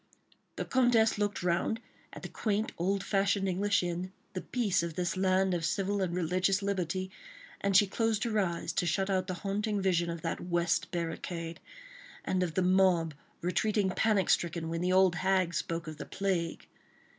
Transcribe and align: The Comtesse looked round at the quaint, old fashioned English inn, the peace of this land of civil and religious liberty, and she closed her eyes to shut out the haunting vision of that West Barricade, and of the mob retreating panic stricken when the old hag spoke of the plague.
The 0.55 0.65
Comtesse 0.65 1.19
looked 1.19 1.43
round 1.43 1.79
at 2.11 2.23
the 2.23 2.27
quaint, 2.27 2.71
old 2.75 3.03
fashioned 3.03 3.47
English 3.47 3.83
inn, 3.83 4.11
the 4.33 4.41
peace 4.41 4.81
of 4.81 4.95
this 4.95 5.15
land 5.15 5.53
of 5.53 5.63
civil 5.63 6.01
and 6.01 6.15
religious 6.15 6.63
liberty, 6.63 7.11
and 7.63 7.77
she 7.77 7.85
closed 7.85 8.23
her 8.23 8.39
eyes 8.39 8.73
to 8.73 8.87
shut 8.87 9.11
out 9.11 9.27
the 9.27 9.35
haunting 9.45 9.79
vision 9.79 10.09
of 10.09 10.23
that 10.23 10.41
West 10.41 10.89
Barricade, 10.89 11.59
and 12.25 12.41
of 12.41 12.55
the 12.55 12.63
mob 12.63 13.13
retreating 13.41 13.91
panic 13.91 14.31
stricken 14.31 14.69
when 14.69 14.81
the 14.81 14.91
old 14.91 15.17
hag 15.17 15.53
spoke 15.53 15.85
of 15.85 15.97
the 15.97 16.07
plague. 16.07 16.65